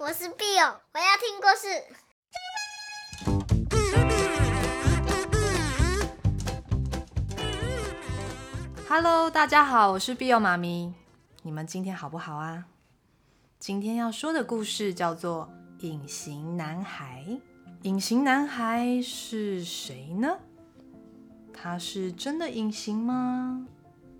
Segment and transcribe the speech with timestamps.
[0.00, 1.68] 我是 Bill，我要听故事。
[8.88, 10.94] Hello，大家好，我是 Bill 妈咪。
[11.42, 12.64] 你们今天好不好啊？
[13.58, 15.50] 今天要说的故事叫做
[15.84, 17.22] 《隐形男孩》。
[17.82, 20.38] 隐形男孩是谁呢？
[21.52, 23.66] 他是真的隐形吗？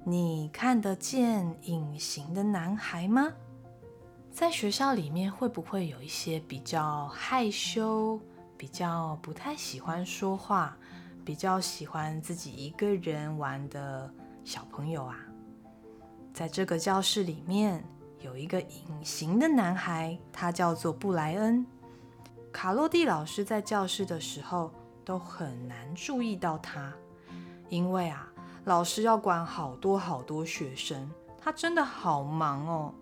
[0.04, 3.32] 你看得见隐形的男孩吗？
[4.40, 8.18] 在学校里面会不会有一些比较害羞、
[8.56, 10.74] 比较不太喜欢说话、
[11.22, 14.10] 比较喜欢自己一个人玩的
[14.42, 15.18] 小朋友啊？
[16.32, 17.84] 在这个教室里面
[18.20, 21.66] 有一个隐形的男孩，他叫做布莱恩。
[22.50, 24.72] 卡洛蒂老师在教室的时候
[25.04, 26.90] 都很难注意到他，
[27.68, 28.26] 因为啊。
[28.64, 32.94] 老师要管好多好多学生，他真的好忙哦。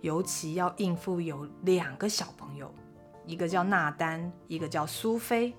[0.00, 2.72] 尤其要应付有两个小朋友，
[3.26, 5.54] 一个叫纳丹，一个叫苏菲。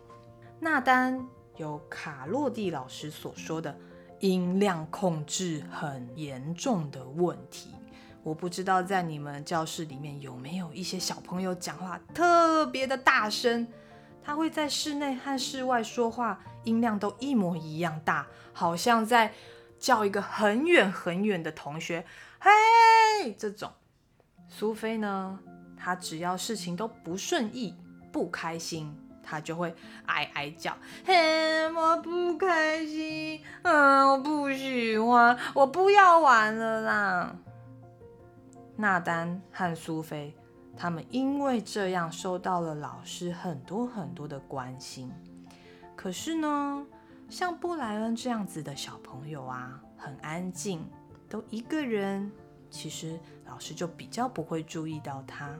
[0.59, 1.23] 纳丹
[1.57, 3.75] 有卡洛蒂老师所说的
[4.19, 7.75] 音量控制很严重的问题。
[8.23, 13.67] 我不知道在你们教室里面有没有一些小朋友讲话特别的大声。
[14.23, 19.33] 他会在室内和室外说话，音量都一模一样大，好像在
[19.79, 22.05] 叫一个很远很远的同学。
[22.39, 23.71] 嘿，这种。
[24.53, 25.39] 苏菲呢，
[25.77, 27.73] 她只要事情都不顺意、
[28.11, 28.93] 不开心，
[29.23, 29.73] 她就会
[30.07, 30.77] 哀哀叫。
[31.05, 37.35] 嘿，我不开心，嗯，我不喜欢，我不要玩了啦。
[38.75, 40.35] 纳丹和苏菲。
[40.77, 45.11] 他们因为这样受到了老师很多很多的关心。
[45.95, 46.85] 可是呢，
[47.29, 50.85] 像布莱恩这样子的小朋友啊，很安静，
[51.29, 52.31] 都一个人，
[52.71, 55.55] 其实老师就比较不会注意到他。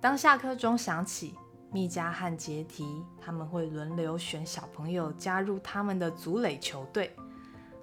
[0.00, 1.34] 当下课钟响起，
[1.70, 7.14] 蜜嘉和杰提他们会轮流选小朋友加入他们的组垒球队，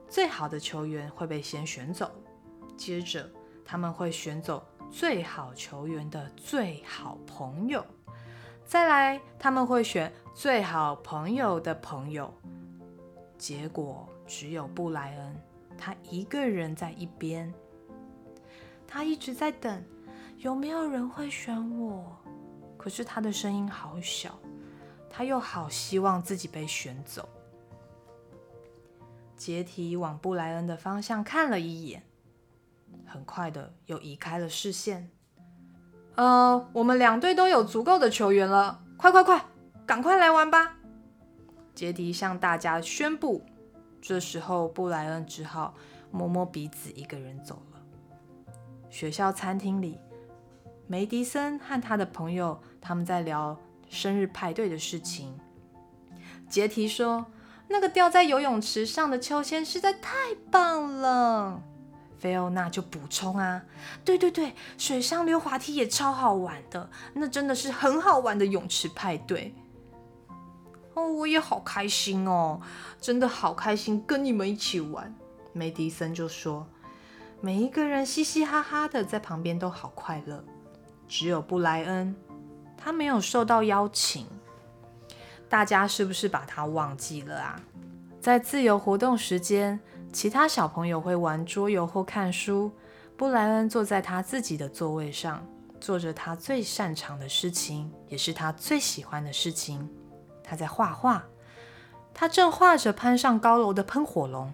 [0.10, 2.12] 最好的球员会被先选走，
[2.76, 3.30] 接着
[3.64, 4.62] 他们会选走。
[4.92, 7.82] 最好球员的最好朋友，
[8.66, 12.34] 再来他们会选最好朋友的朋友。
[13.38, 15.42] 结果只有布莱恩，
[15.78, 17.54] 他一个人在一边，
[18.94, 19.82] 他一直在等，
[20.40, 22.18] 有没有人会选我？
[22.78, 24.38] 可是他的声音好小，
[25.10, 27.30] 他又好希望自己被选走。
[29.38, 32.04] 杰提往布莱恩的方向看了一眼。
[33.06, 35.10] 很快的又移开了视线。
[36.16, 39.46] 呃，我们两队都有足够的球员了，快快快，
[39.86, 40.76] 赶快来玩吧！
[41.74, 43.42] 杰迪向大家宣布。
[44.02, 45.76] 这时候，布莱恩只好
[46.12, 47.81] 摸摸鼻子，一个人走了。
[48.92, 49.98] 学校餐厅里，
[50.86, 53.58] 梅迪森和他的朋友他们在聊
[53.90, 55.36] 生日派对的事情。
[56.50, 57.26] 杰提说
[57.70, 61.64] ：“那个吊在游泳池上的秋千实在太棒了。”
[62.20, 63.64] 菲欧娜就补充啊，
[64.06, 69.56] 对对对，水上溜滑梯也超好玩的，那真的是很好玩的泳池派对。
[70.94, 72.60] 哦，我也好开心哦，
[73.00, 75.16] 真的好开心跟你们一起玩。
[75.54, 76.68] 梅迪森就说，
[77.44, 80.44] 每一个人嘻嘻哈哈的在旁边都好快乐，
[81.08, 82.16] 只有布莱恩，
[82.78, 84.28] 他没有受到邀请。
[85.50, 87.60] 大家是不是把他忘记了啊？
[88.20, 89.80] 在自由活动时间。
[90.14, 92.70] 其他小朋友会玩桌游或看书，
[93.16, 95.42] 布莱恩坐在他自己的座位上，
[95.80, 99.90] 做着他最擅长的事情，也是他最喜欢的事情。
[100.44, 101.24] 他在画画，
[102.14, 104.54] 他正画着攀上高楼的喷火龙。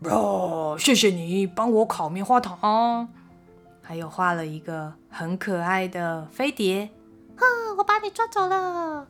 [0.00, 3.08] 哦，谢谢你帮我烤棉花糖。
[3.82, 6.90] 还有画了一个很可爱的飞碟。
[7.36, 9.06] 哼，我把你抓走了。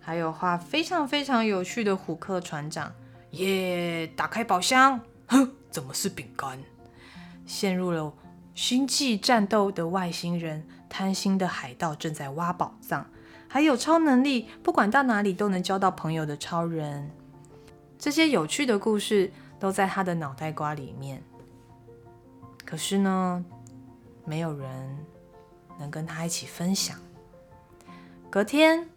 [0.00, 2.92] 还有画非常非常有趣的虎克船长。
[3.32, 4.06] 耶！
[4.16, 6.58] 打开宝箱，哼，怎么是饼干？
[7.46, 8.12] 陷入了
[8.54, 13.06] 星际战斗的外星人，贪心的海盗正在挖宝藏，
[13.48, 17.10] 还有超能力，不管到哪里都能交到朋友的超人。
[17.98, 19.32] 这些有趣的故事
[19.62, 21.22] 都在他的脑袋瓜里面。
[22.64, 23.44] 可是呢，
[24.24, 24.98] 没有人
[25.78, 26.98] 能跟他一起分享。
[28.28, 28.88] 隔天。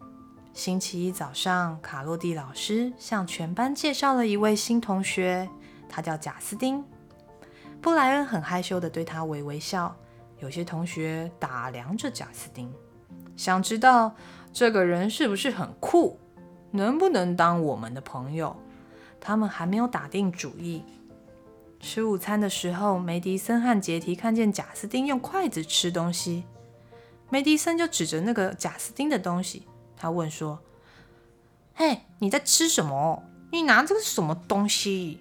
[0.52, 5.48] 星期一早上，卡洛蒂老师向全班介绍了一位新同学，
[5.86, 6.82] 他叫贾斯汀。
[7.80, 9.94] 布莱恩很害羞的对他微微笑。
[10.38, 12.72] 有些同学打量着贾斯汀，
[13.36, 14.16] 想知道
[14.52, 16.18] 这个人是不是很酷，
[16.70, 18.56] 能不能当我们的朋友。
[19.20, 20.82] 他们还没有打定主意。
[21.78, 26.44] 吃午餐的时候，梅迪森和杰提看见贾斯汀用筷子吃东西。
[27.28, 29.64] 梅迪森就指着那个贾斯汀的东西，
[29.96, 30.60] 他问说
[31.74, 33.22] ：“嘿，你在吃什么？
[33.52, 35.20] 你拿这个是什么东西？”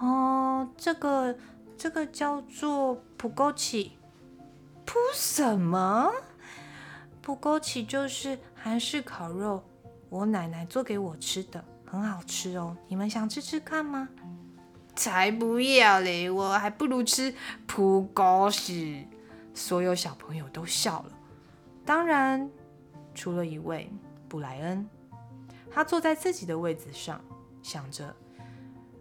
[0.00, 1.36] 哦，这个
[1.78, 3.90] 这个叫做普枸杞。
[4.84, 6.12] 扑什么？
[7.22, 9.62] 普枸杞就是韩式烤肉，
[10.08, 12.76] 我奶奶做给我吃的，很好吃哦。
[12.88, 14.08] 你们想吃吃看吗？
[14.94, 16.30] 才不要嘞！
[16.30, 17.34] 我还不如吃
[17.66, 19.04] 普枸杞。
[19.52, 21.12] 所有小朋友都笑了，
[21.84, 22.50] 当然，
[23.14, 23.90] 除了一位
[24.28, 24.86] 布莱恩，
[25.70, 27.20] 他坐在自己的位子上，
[27.62, 28.14] 想着，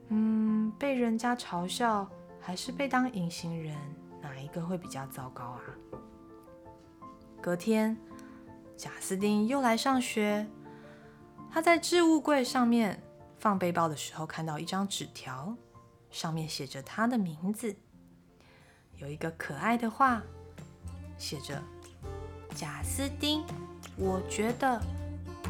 [0.07, 2.09] 嗯，被人家嘲笑
[2.39, 3.75] 还是被当隐形人？
[4.21, 5.61] 哪一个会比较糟糕啊？
[7.41, 7.97] 隔天，
[8.75, 10.47] 贾斯汀又来上学。
[11.55, 13.01] 他在置物柜上面
[13.39, 15.55] 放背包的时候，看到一张纸条，
[16.11, 17.73] 上面写着他的名字，
[18.97, 20.21] 有一个可爱的画，
[21.17, 21.63] 写着
[22.53, 23.41] ：“贾斯汀，
[23.95, 24.81] 我觉得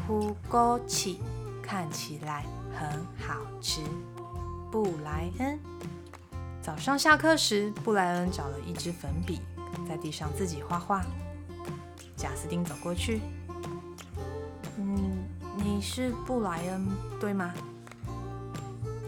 [0.06, 1.16] 普枸杞
[1.60, 3.80] 看起来很好吃。”
[4.70, 5.58] 布莱恩。
[6.62, 9.40] 早上下课时，布莱恩找了一支粉笔，
[9.88, 11.04] 在地上自己画画。
[12.16, 13.20] 贾斯汀走过去，
[15.76, 16.88] 你是布莱恩
[17.20, 17.52] 对吗？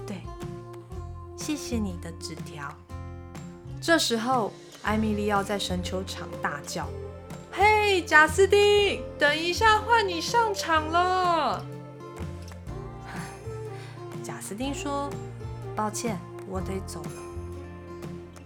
[0.07, 0.19] 对，
[1.35, 2.71] 谢谢你的纸条。
[3.81, 6.87] 这时候，艾米莉奥在神球场大叫
[7.51, 11.65] ：“嘿，贾斯汀，等一下，换你上场了。”
[14.23, 15.09] 贾斯汀说
[15.75, 17.11] ：“抱歉，我得走了。”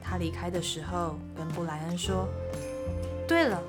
[0.01, 2.29] 他离开的时候，跟布莱恩说
[3.27, 3.61] ：“对了，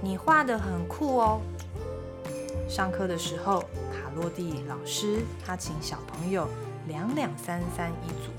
[0.00, 1.40] 你画的很酷哦。”
[2.68, 3.62] 上课的时候，
[4.14, 6.48] 落地老师他请小朋友
[6.88, 8.30] 两两三三一组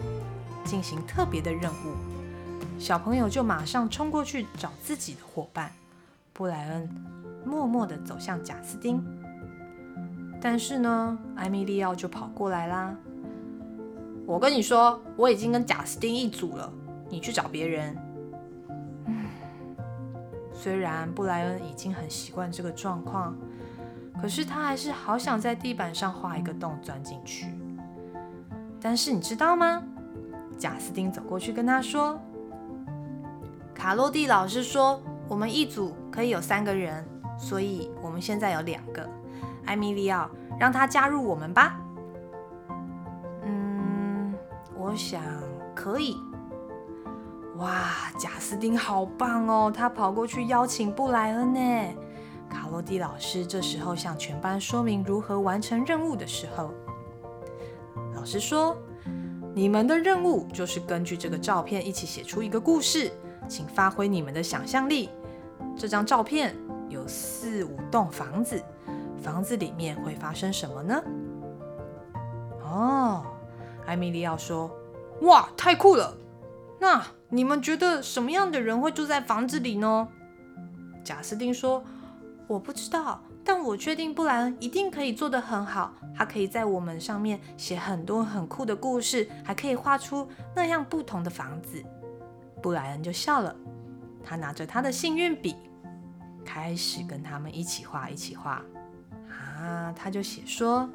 [0.63, 1.95] 进行特别的任务，
[2.79, 5.71] 小朋友就马上冲过去找自己的伙伴。
[6.31, 6.89] 布莱恩
[7.45, 9.03] 默默地走向贾斯汀，
[10.41, 12.95] 但是呢，艾米莉奥就跑过来啦。
[14.25, 16.71] 我跟你说，我已经跟贾斯汀一组了。
[17.09, 17.95] 你去找别人。
[20.51, 23.35] 虽然布莱恩已经很习惯这个状况，
[24.23, 27.47] 可是他还是好想在地板上画一个洞钻进去。
[28.79, 29.83] 但是你知道吗？
[30.57, 32.17] 贾斯汀走过去跟他说
[33.75, 37.05] ：“卡洛蒂老师说，我们一组可以有三个人，
[37.37, 39.05] 所以我们现在有两个。
[39.65, 41.77] 艾米莉奥，让他加入我们吧。”
[43.43, 44.33] 嗯，
[44.77, 45.21] 我想
[45.75, 46.15] 可以。
[47.57, 49.69] 哇，贾斯汀好棒哦！
[49.69, 51.59] 他跑过去邀请布莱恩呢。
[52.83, 56.73] 卡洛蒂老师这时候向全班说明如何完成任务的时候，
[58.13, 58.77] 老师说
[59.55, 63.09] ：“你们的任务就是根据这个照片一起写出一个故事，
[63.47, 65.09] 请发挥你们的想象力。
[65.77, 66.53] 这张照片
[66.89, 68.61] 有四五栋房子，
[69.23, 71.01] 房子里面会发生什么呢？”
[72.61, 73.23] 哦，
[73.85, 74.69] 艾米莉奥说
[75.23, 76.17] ：“哇，太酷了！”
[76.79, 80.09] 那你们觉得什么样的人会住在房子里呢？
[81.01, 81.81] 贾斯汀说
[82.53, 85.91] ：“我不知道，但我确定布莱恩一定可以做得很好。
[86.15, 91.83] 他可以在我们上面写很多很酷的故事，还可以画出那样不同的房子。”
[92.61, 93.55] 布莱恩就笑了，
[94.23, 95.55] 他拿着他的幸运笔，
[96.45, 98.63] 开始跟他们一起画，一起画。
[99.59, 100.87] 啊，他就写说：“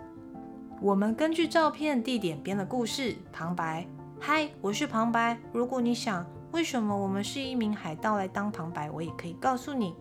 [0.80, 3.84] 我们根据照片、地点编了故事，旁白。”
[4.20, 5.36] 嗨，我是旁白。
[5.52, 9.96] 如果你想为什么我们是一名海盗来当旁白，我也可以告诉你。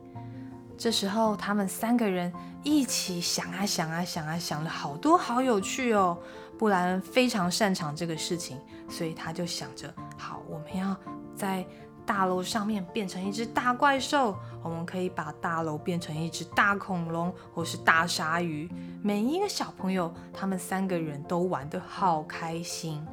[0.77, 2.31] 这时候，他们三个人
[2.63, 6.17] 一起想啊想啊想啊想了好多，好有趣哦。
[6.57, 10.96] 布莱恩非常擅长这个事情，所以他就想着：好，我们要
[11.36, 11.65] 在
[12.05, 18.69] 大楼上面变成一只大怪兽，我们可以把大楼变成一只大恐龙或是大鲨鱼。
[19.03, 23.05] 每一个小朋友，他们三个人都玩得好开心。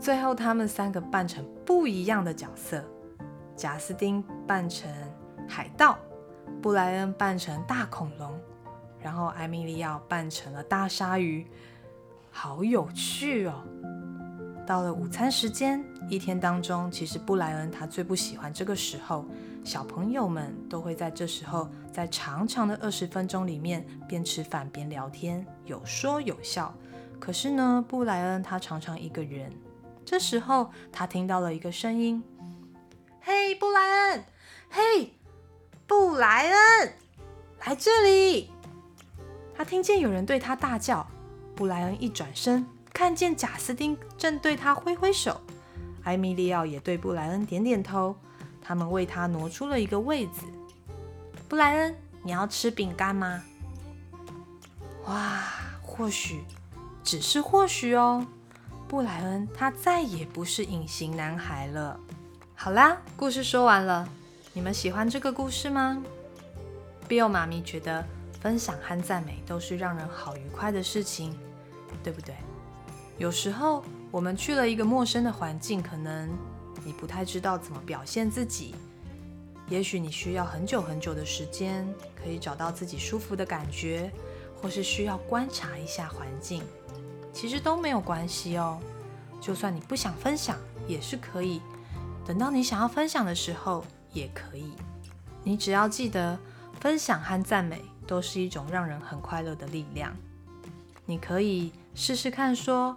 [0.00, 2.84] 最后，他们三个扮成不一样的角色：
[3.54, 4.90] 贾斯汀扮成
[5.48, 5.96] 海盗，
[6.64, 8.40] 布莱恩扮成大恐龙，
[8.98, 11.46] 然后艾米莉奥扮成了大鲨鱼。
[12.30, 13.62] 好有趣哦！
[14.66, 19.26] 到了午餐时间，一天当中，其实布莱恩他最不喜欢这个时候。
[19.62, 26.74] 小朋友们都会在这时候，在长长的二十分钟里面，边吃饭边聊天，有说有笑。
[27.20, 29.52] 可是呢，布莱恩他常常一个人。
[30.02, 32.24] 这时候，他听到了一个声音
[33.20, 34.24] ：“嘿，布莱恩！
[34.70, 35.12] 嘿，
[35.86, 36.94] 布莱恩，
[37.64, 38.50] 来这里！”
[39.56, 41.06] 他听见有人对他大叫。
[41.54, 45.40] 布莱恩一转身，看见贾斯汀正对他挥挥手。
[46.02, 48.16] 艾米莉奥也对布莱恩点点头。
[48.60, 50.42] 他们为他挪出了一个位子。
[51.48, 53.42] 布莱恩，你要吃饼干吗？
[55.06, 55.44] 哇，
[55.82, 56.42] 或许，
[57.02, 58.26] 只是或许哦。
[58.88, 62.00] 布莱恩他再也不是隐形男孩了。
[62.54, 64.08] 好啦，故事说完了，
[64.56, 66.00] 你们喜欢这个故事吗
[67.08, 68.06] ？Bill 妈咪觉得
[68.40, 71.36] 分享和赞美都是让人好愉快的事情，
[72.04, 72.36] 对不对？
[73.18, 73.82] 有时候
[74.12, 76.30] 我们去了一个陌生的环境，可能
[76.84, 78.76] 你不太知道怎么表现自己，
[79.68, 81.84] 也许你需要很久很久的时间，
[82.14, 84.08] 可以找到自己舒服的感觉，
[84.62, 86.62] 或是需要观察一下环境。
[87.32, 88.78] 其实都没有关系哦，
[89.40, 90.56] 就算你不想分享
[90.86, 91.60] 也是可以，
[92.24, 93.84] 等到你想要分享的时候
[94.14, 94.72] 也可以。
[95.42, 96.38] 你只要记得，
[96.80, 100.16] 分享和赞美都是一种让人很快乐的力量。
[101.04, 102.96] 你可以试试看说：“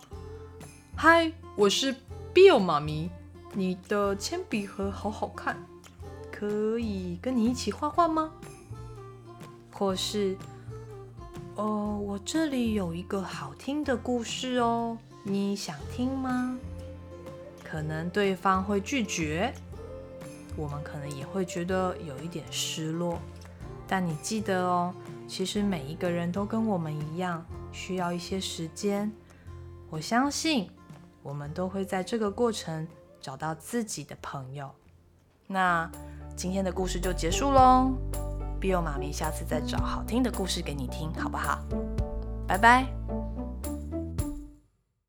[0.95, 1.93] 嗨，我是
[2.33, 3.09] Bill 妈咪，
[3.53, 5.57] 你的铅笔盒好好看，
[6.31, 8.31] 可以跟你一起画画吗？”
[9.73, 10.37] 或是。
[11.55, 16.55] 哦，我这里有一个好听的故事哦，你想听吗？
[17.63, 19.51] 可能对方会拒绝，
[20.57, 23.19] 我们可能也会觉得有一点失落。
[23.87, 24.93] 但你记得哦，
[25.27, 29.09] 其实每一个人都跟我们一样，需要一些时间。
[29.89, 30.69] 我相信
[31.23, 32.85] 我们都会在这个过程
[33.21, 34.69] 找到自己的朋友。
[35.47, 35.89] 那
[36.35, 37.93] 今天的故事就结束喽。
[38.59, 41.59] Bill 妈咪下次再找好听的故事给你听，好不好？
[42.45, 43.16] 拜拜。